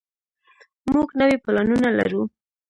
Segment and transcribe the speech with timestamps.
[0.91, 2.21] موږ نوي پلانونه لرو.